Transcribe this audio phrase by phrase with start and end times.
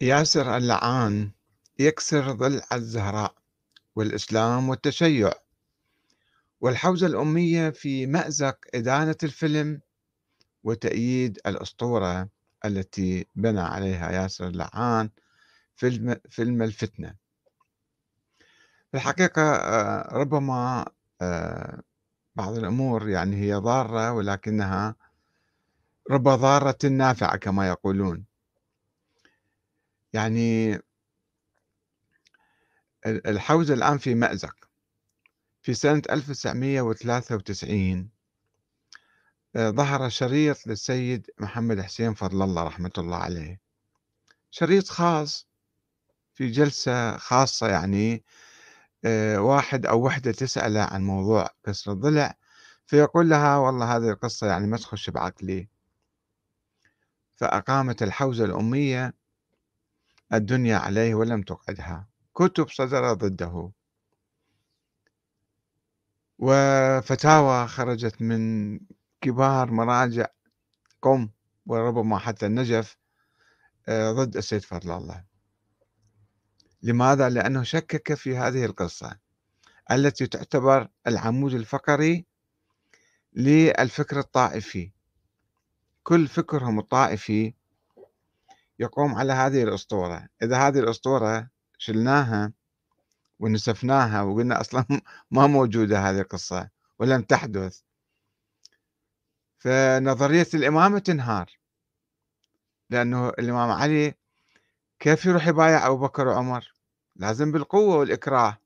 [0.00, 1.30] ياسر اللعان
[1.78, 3.34] يكسر ضلع الزهراء
[3.96, 5.32] والإسلام والتشيع.
[6.60, 9.80] والحوزة الأمية في مأزق إدانة الفيلم
[10.64, 12.28] وتأييد الأسطورة
[12.64, 15.10] التي بنى عليها ياسر اللعان
[15.76, 17.14] فيلم, فيلم الفتنة.
[18.90, 20.86] في الحقيقة آه، ربما
[21.22, 21.82] آه،
[22.34, 24.94] بعض الأمور يعني هي ضارة ولكنها
[26.10, 28.27] رب ضارة نافعة كما يقولون.
[30.12, 30.78] يعني
[33.06, 34.54] الحوزة الآن في مأزق.
[35.62, 38.10] في سنة 1993
[39.56, 43.60] آه، ظهر شريط للسيد محمد حسين فضل الله رحمة الله عليه.
[44.50, 45.48] شريط خاص
[46.34, 48.24] في جلسة خاصة يعني
[49.04, 52.34] آه، واحد أو وحدة تسأله عن موضوع كسر الضلع
[52.86, 55.68] فيقول لها والله هذه القصة يعني ما تخش بعقلي.
[57.36, 59.14] فأقامت الحوزة الأمية
[60.32, 62.08] الدنيا عليه ولم تقعدها.
[62.34, 63.72] كتب صدر ضده.
[66.38, 68.80] وفتاوى خرجت من
[69.20, 70.26] كبار مراجع
[71.02, 71.28] قم
[71.66, 72.96] وربما حتى النجف
[73.88, 75.24] آه، ضد السيد فضل الله.
[76.82, 79.18] لماذا؟ لأنه شكك في هذه القصة
[79.90, 82.26] التي تعتبر العمود الفقري
[83.32, 84.92] للفكر الطائفي.
[86.02, 87.54] كل فكرهم الطائفي
[88.78, 90.28] يقوم على هذه الأسطورة.
[90.42, 92.52] إذا هذه الأسطورة شلناها
[93.38, 94.84] ونسفناها وقلنا أصلا
[95.30, 96.68] ما موجودة هذه القصة
[96.98, 97.80] ولم تحدث
[99.58, 101.58] فنظرية الإمامة تنهار.
[102.90, 104.14] لأنه الإمام علي
[104.98, 106.74] كيف يروح يبايع أبو بكر وعمر؟
[107.16, 108.58] لازم بالقوة والإكراه.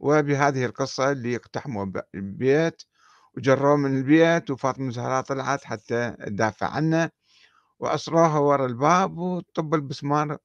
[0.00, 2.82] وبهذه القصة اللي اقتحموا البيت
[3.36, 7.10] وجروه من البيت وفاطمة الزهراء طلعت حتى تدافع عنه.
[7.80, 10.38] وأسروها ورا الباب وطب البسمار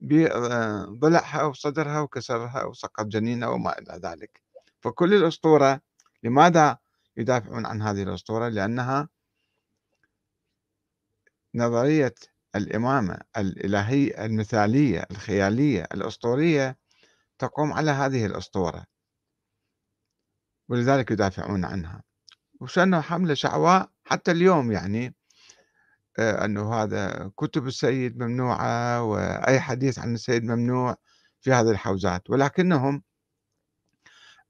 [0.00, 4.42] بضلعها وصدرها وكسرها وسقط جنينها وما إلى ذلك.
[4.80, 5.80] فكل الأسطورة
[6.22, 6.78] لماذا
[7.16, 9.08] يدافعون عن هذه الأسطورة؟ لأنها
[11.54, 12.14] نظرية
[12.56, 16.78] الإمامة الإلهية المثالية الخيالية الأسطورية
[17.38, 18.84] تقوم على هذه الأسطورة.
[20.68, 22.02] ولذلك يدافعون عنها.
[22.60, 25.14] وشأنه حملة شعواء حتى اليوم يعني
[26.18, 30.96] آه، أنه هذا كتب السيد ممنوعة وأي حديث عن السيد ممنوع
[31.40, 32.30] في هذه الحوزات.
[32.30, 33.02] ولكنهم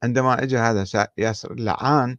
[0.02, 2.18] عندما اجى هذا ياسر اللعان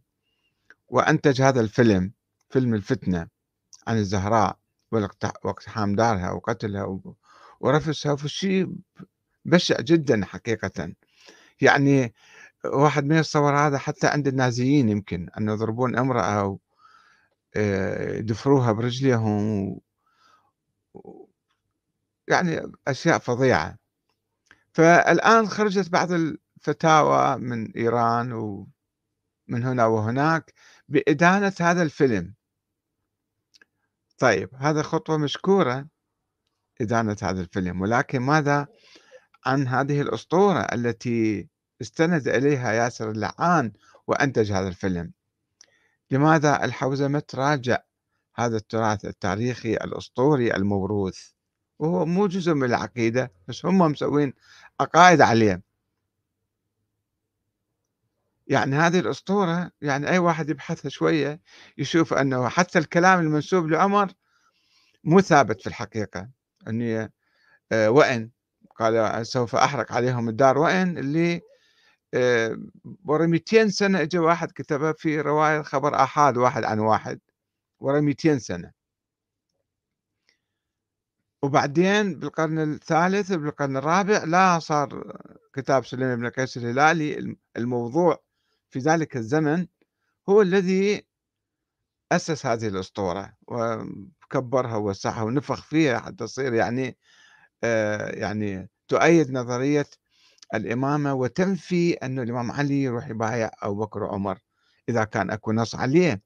[0.88, 2.12] وأنتج هذا الفيلم
[2.50, 3.28] فيلم الفتنة
[3.86, 4.58] عن الزهراء
[5.44, 7.00] واقتحام دارها وقتلها
[7.60, 8.76] ورفسها في شيء
[9.44, 10.92] بشع جدا حقيقة.
[11.60, 12.14] يعني
[12.64, 16.58] واحد ما يتصور هذا حتى عند النازيين يمكن أن يضربون امرأة آه،
[17.56, 19.80] يدفروها برجليهم
[22.28, 23.78] يعني أشياء فظيعة.
[24.72, 30.52] فالآن خرجت بعض الفتاوى من إيران ومن هنا وهناك
[30.88, 32.34] بإدانة هذا الفيلم.
[34.18, 35.88] طيب هذا خطوة مشكورة
[36.80, 38.66] إدانة هذا الفيلم ولكن ماذا
[39.46, 41.48] عن هذه الأسطورة التي
[41.80, 43.72] استند إليها ياسر اللعان
[44.06, 45.12] وأنتج هذا الفيلم؟
[46.14, 47.78] لماذا الحوزة ما تراجع
[48.34, 51.18] هذا التراث التاريخي الأسطوري الموروث؟
[51.78, 54.32] وهو مو جزء من العقيدة بس هم مسوين
[54.80, 55.62] عقائد عليه
[58.46, 61.40] يعني هذه الأسطورة يعني أي واحد يبحثها شوية
[61.78, 64.12] يشوف أنه حتى الكلام المنسوب لعمر
[65.04, 66.28] مو ثابت في الحقيقة.
[66.68, 67.12] أني
[67.72, 68.30] آه، وإن
[68.76, 71.40] قال سوف أحرق عليهم الدار وإن اللي
[73.04, 77.20] ورا 200 سنة اجى واحد كتبها في رواية خبر آحاد واحد عن واحد
[77.80, 78.72] ورا 200 سنة.
[81.42, 85.18] وبعدين بالقرن الثالث بالقرن الرابع لا صار
[85.54, 88.22] كتاب سليم بن قيس الهلالي الموضوع
[88.70, 89.66] في ذلك الزمن
[90.28, 91.06] هو الذي
[92.12, 96.96] أسس هذه الأسطورة وكبرها ووسعها ونفخ فيها حتى تصير يعني
[97.64, 99.86] آه يعني تؤيد نظرية
[100.54, 104.38] الإمامة وتنفي أن الإمام علي يروح يبايع أبو بكر وعمر
[104.88, 106.22] إذا كان أكو نص عليه.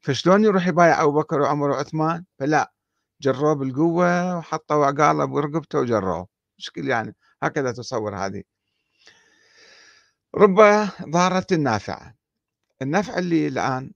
[0.00, 2.72] فشلون يروح يبايع أبو بكر وعمر وعثمان؟ فلا
[3.20, 6.28] جروه بالقوة وحطوا عقاله برقبته وجروه.
[6.58, 8.42] مشكل يعني هكذا تصور هذه.
[10.34, 12.14] رب ضارة نافعة
[12.82, 13.92] النفع اللي الآن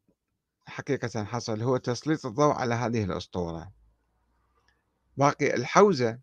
[0.66, 3.72] حقيقة حصل هو تسليط الضوء على هذه الأسطورة.
[5.16, 6.18] باقي الحوزة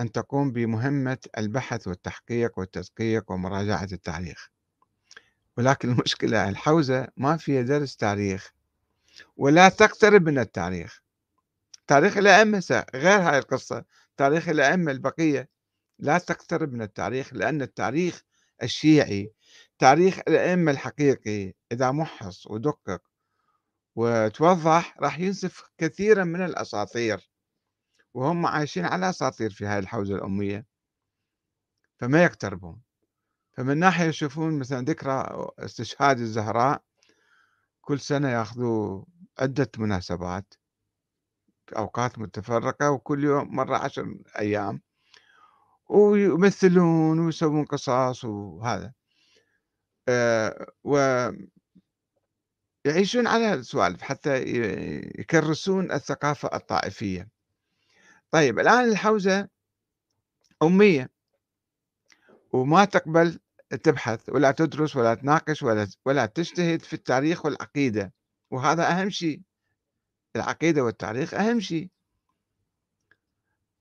[0.00, 4.50] أن تقوم بمهمة البحث والتحقيق والتدقيق ومراجعة التاريخ.
[5.56, 8.52] ولكن المشكلة الحوزة ما فيها درس تاريخ
[9.36, 11.02] ولا تقترب من التاريخ.
[11.86, 13.84] تاريخ الأئمة غير هاي القصة.
[14.16, 15.48] تاريخ الأئمة البقية
[15.98, 18.22] لا تقترب من التاريخ لأن التاريخ
[18.62, 19.32] الشيعي
[19.78, 23.02] تاريخ الأئمة الحقيقي إذا محص ودقق
[23.96, 27.30] وتوضح راح ينسف كثيرا من الأساطير.
[28.16, 30.66] وهم عايشين على أساطير في هاي الحوزة الأمية
[32.00, 32.82] فما يقتربون.
[33.52, 36.82] فمن ناحية يشوفون مثلا ذكرى استشهاد الزهراء
[37.80, 39.04] كل سنة ياخذوا
[39.38, 40.54] عدة مناسبات
[41.76, 44.82] أوقات متفرقة وكل يوم مرة عشر أيام
[45.88, 48.92] ويمثلون ويسوون قصص وهذا.
[50.08, 51.46] آه ويعيشون
[53.26, 54.42] على السوالف حتى
[55.18, 57.35] يكرسون الثقافة الطائفية.
[58.30, 59.48] طيب الآن الحوزة
[60.62, 61.10] أمية
[62.52, 63.38] وما تقبل
[63.82, 68.12] تبحث ولا تدرس ولا تناقش ولا ولا تجتهد في التاريخ والعقيدة.
[68.50, 69.40] وهذا أهم شيء.
[70.36, 71.90] العقيدة والتاريخ أهم شيء.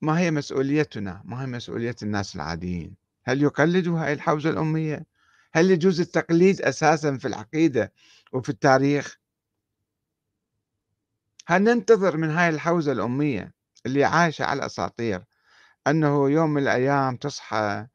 [0.01, 5.05] ما هي مسؤوليتنا؟ ما هي مسؤولية الناس العاديين؟ هل يقلدوا هاي الحوزة الأمية؟
[5.53, 7.93] هل يجوز التقليد أساسا في العقيدة
[8.33, 9.17] وفي التاريخ؟
[11.47, 13.54] هل ننتظر من هاي الحوزة الأمية
[13.85, 15.23] اللي عايشة على الأساطير
[15.87, 17.87] أنه يوم من الأيام تصحى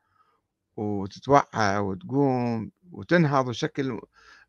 [0.76, 4.00] وتتوعى وتقوم وتنهض بشكل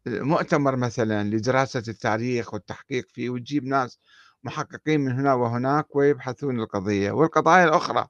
[0.08, 4.00] مؤتمر مثلا لدراسة التاريخ والتحقيق فيه وتجيب ناس
[4.44, 8.08] محققين من هنا وهناك ويبحثون القضية والقضايا الأخرى.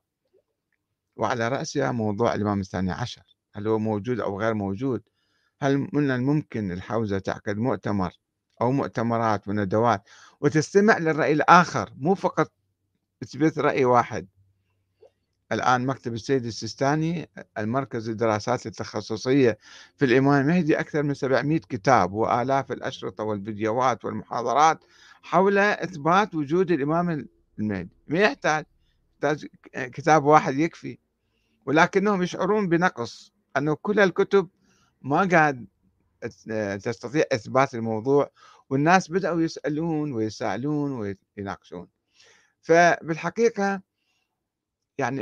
[1.16, 3.24] وعلى رأسها موضوع الإمام الثاني عشر
[3.54, 5.02] هل هو موجود أو غير موجود؟
[5.62, 8.12] هل من الممكن الحوزة تعقد مؤتمر
[8.62, 10.10] أو مؤتمرات وندوات؟
[10.42, 12.52] وتستمع للرأي الآخر مو فقط
[13.22, 14.28] تثبت رأي واحد.
[15.52, 19.58] الآن مكتب السيد السيستاني المركز الدراسات التخصصية
[19.98, 24.80] في الإمام المهدي أكثر من 700 كتاب وآلاف الأشرطة والفيديوهات والمحاضرات
[25.22, 27.28] حول إثبات وجود الإمام
[27.60, 27.90] المهدي.
[28.08, 28.66] ما يحتاج؟
[29.14, 30.98] يحتاج كتاب واحد يكفي.
[31.66, 34.50] ولكنهم يشعرون بنقص أنه كل الكتب
[35.02, 35.68] ما قاعد
[36.84, 38.30] تستطيع إثبات الموضوع
[38.70, 41.88] والناس بدأوا يسألون ويسألون ويناقشون.
[42.62, 43.82] فبالحقيقة
[44.98, 45.20] يعني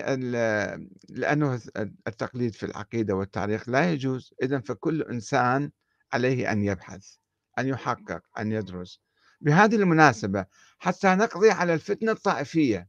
[1.10, 1.62] لأنه
[2.08, 4.34] التقليد في العقيدة والتاريخ لا يجوز.
[4.44, 5.72] إذا فكل إنسان
[6.14, 7.16] عليه أن يبحث
[7.60, 9.02] أن يحقق أن يدرس.
[9.42, 10.46] بهذه المناسبة
[10.80, 12.88] حتى نقضي على الفتنة الطائفية.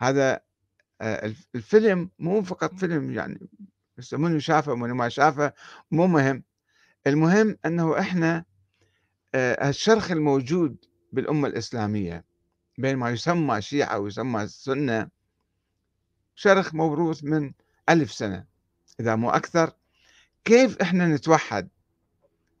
[0.00, 0.40] هذا
[1.54, 3.48] الفيلم مو فقط فيلم يعني
[4.12, 5.52] منو شافه منو ما شافه
[5.90, 6.44] مو مهم.
[7.06, 8.44] المهم أنه إحنا
[9.34, 12.24] الشرخ الموجود بالأمة الإسلامية
[12.78, 15.08] بين ما يسمى شيعة ويسمى سنة
[16.34, 17.52] شرخ موروث من
[17.88, 18.44] ألف سنة.
[19.00, 19.72] إذا مو أكثر
[20.44, 21.68] كيف إحنا نتوحد؟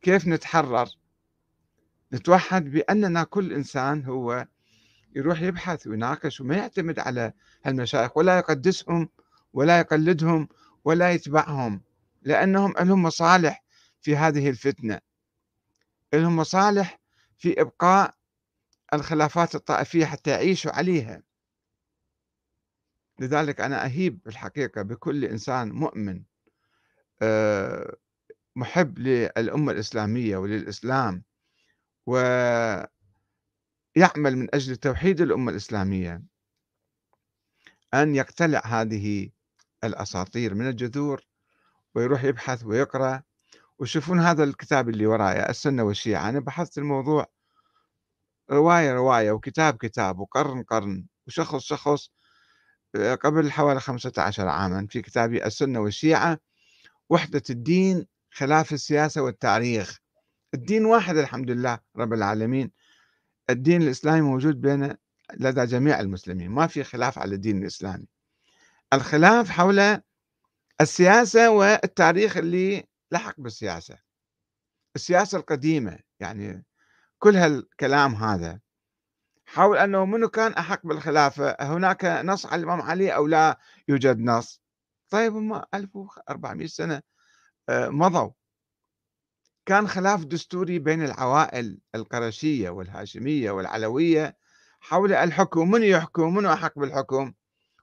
[0.02, 0.88] كيف نتحرر؟
[2.12, 4.46] نتوحد بأننا كل إنسان هو
[5.16, 7.32] يروح يبحث ويناقش وما يعتمد على
[7.64, 9.08] هالمشايخ ولا يقدسهم
[9.52, 10.48] ولا يقلدهم
[10.84, 11.82] ولا يتبعهم
[12.22, 13.64] لأنهم لهم مصالح
[14.00, 15.00] في هذه الفتنة.
[16.14, 17.00] لهم مصالح
[17.38, 18.14] في إبقاء
[18.92, 21.22] الخلافات الطائفية حتى يعيشوا عليها.
[23.20, 26.22] لذلك أنا أهيب بالحقيقة بكل إنسان مؤمن
[27.22, 27.96] آه،
[28.56, 31.24] محب للأمة الإسلامية وللإسلام
[32.06, 32.86] ويعمل
[34.16, 36.22] من أجل توحيد الأمة الإسلامية.
[37.94, 39.30] أن يقتلع هذه
[39.84, 41.22] الأساطير من الجذور
[41.94, 43.22] ويروح يبحث ويقرأ.
[43.78, 46.28] وشوفون هذا الكتاب اللي ورايا السنة والشيعة.
[46.28, 47.26] أنا بحثت الموضوع
[48.52, 52.10] رواية رواية وكتاب كتاب وقرن قرن وشخص شخص
[52.96, 56.38] قبل حوالي 15 عاما في كتابي السنة والشيعة
[57.10, 59.98] وحدة الدين خلاف السياسة والتاريخ.
[60.54, 62.70] الدين واحد الحمد لله رب العالمين.
[63.50, 64.96] الدين الإسلامي موجود بين
[65.34, 68.06] لدى جميع المسلمين ما في خلاف على الدين الإسلامي.
[68.92, 70.00] الخلاف حول
[70.80, 73.98] السياسة والتاريخ اللي لحق بالسياسة.
[74.96, 76.64] السياسة القديمة يعني
[77.22, 78.60] كل هالكلام هذا
[79.46, 84.62] حول أنه منو كان أحق بالخلافة هناك نص على الإمام علي أو لا يوجد نص؟
[85.10, 87.02] طيب هم 1400 سنة
[87.68, 88.30] آه، مضوا.
[89.66, 94.36] كان خلاف دستوري بين العوائل القرشية والهاشمية والعلوية.
[94.80, 97.32] حول الحكم من يحكم من أحق بالحكم؟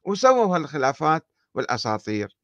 [0.03, 2.37] وسووا هالخلافات والأساطير.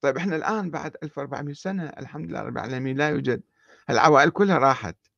[0.00, 3.42] طيب إحنا الآن بعد 1400 سنة الحمد لله رب العالمين لا يوجد
[3.90, 5.11] العوائل كلها راحت.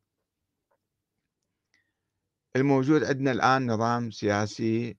[2.56, 4.96] الموجود عندنا الآن نظام سياسي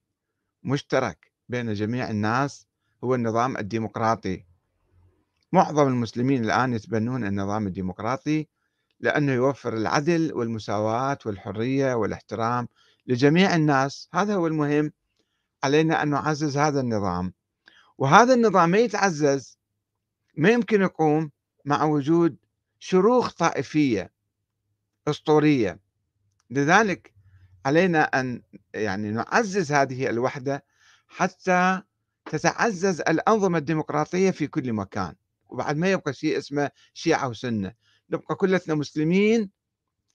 [0.64, 2.68] مشترك بين جميع الناس
[3.04, 4.46] هو النظام الديمقراطي.
[5.52, 8.48] معظم المسلمين الآن يتبنون النظام الديمقراطي
[9.00, 12.68] لأنه يوفر العدل والمساواة والحرية والاحترام
[13.08, 14.10] لجميع الناس.
[14.14, 14.92] هذا هو المهم.
[15.64, 17.34] علينا أن نعزز هذا النظام.
[17.98, 19.58] وهذا النظام ما يتعزز
[20.38, 21.32] ما يمكن يقوم
[21.66, 22.38] مع وجود
[22.80, 24.12] شروخ طائفية
[25.08, 25.80] أسطورية.
[26.50, 27.15] لذلك
[27.66, 28.42] علينا أن
[28.74, 30.66] يعني نعزز هذه الوحدة
[31.08, 31.82] حتى
[32.26, 35.16] تتعزز الأنظمة الديمقراطية في كل مكان.
[35.46, 37.74] وبعد ما يبقى شيء اسمه شيعة وسنة.
[38.10, 39.50] نبقى كلتنا مسلمين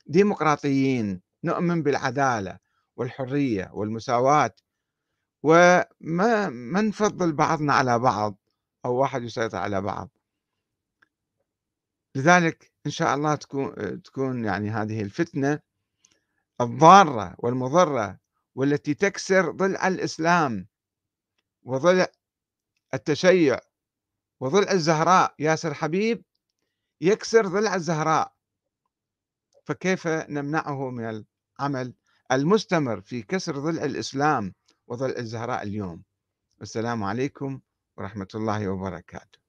[0.07, 2.59] ديمقراطيين نؤمن بالعدالة
[2.97, 4.55] والحرية والمساواة.
[5.43, 8.39] وما ما نفضل بعضنا على بعض
[8.85, 10.11] أو واحد يسيطر على بعض.
[12.15, 15.61] لذلك إن شاء الله تكون تكون يعني هذه الفتنة
[16.61, 18.19] الضارة والمضرة
[18.55, 20.69] والتي تكسر ضلع الإسلام
[21.63, 22.07] وضلع
[22.95, 23.59] التشيع
[24.41, 25.35] وضلع الزهراء.
[25.39, 26.25] ياسر حبيب
[27.01, 28.35] يكسر ضلع الزهراء.
[29.65, 31.25] فكيف نمنعه من
[31.61, 31.95] العمل
[32.33, 34.55] المستمر في كسر ضلع الإسلام
[34.87, 36.03] وضلع الزهراء اليوم؟
[36.63, 37.61] السلام عليكم
[37.97, 39.40] ورحمة الله وبركاته.